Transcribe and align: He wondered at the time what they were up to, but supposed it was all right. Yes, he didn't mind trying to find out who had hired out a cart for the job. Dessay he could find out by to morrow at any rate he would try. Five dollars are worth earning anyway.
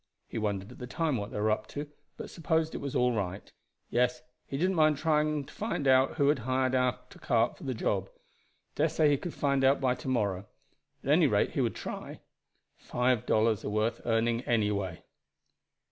He 0.27 0.39
wondered 0.39 0.71
at 0.71 0.79
the 0.79 0.87
time 0.87 1.17
what 1.17 1.29
they 1.29 1.39
were 1.39 1.51
up 1.51 1.67
to, 1.67 1.87
but 2.17 2.31
supposed 2.31 2.73
it 2.73 2.79
was 2.81 2.95
all 2.95 3.11
right. 3.13 3.51
Yes, 3.91 4.23
he 4.47 4.57
didn't 4.57 4.73
mind 4.75 4.97
trying 4.97 5.45
to 5.45 5.53
find 5.53 5.87
out 5.87 6.15
who 6.15 6.29
had 6.29 6.39
hired 6.39 6.73
out 6.73 7.15
a 7.15 7.19
cart 7.19 7.55
for 7.55 7.65
the 7.65 7.75
job. 7.75 8.09
Dessay 8.73 9.11
he 9.11 9.17
could 9.17 9.35
find 9.35 9.63
out 9.63 9.79
by 9.79 9.93
to 9.93 10.07
morrow 10.07 10.47
at 11.03 11.11
any 11.11 11.27
rate 11.27 11.51
he 11.51 11.61
would 11.61 11.75
try. 11.75 12.19
Five 12.77 13.27
dollars 13.27 13.63
are 13.63 13.69
worth 13.69 14.01
earning 14.03 14.41
anyway. 14.45 15.03